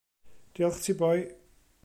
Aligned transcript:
Diolch 0.55 0.81
ti 0.83 0.93
boi. 0.99 1.19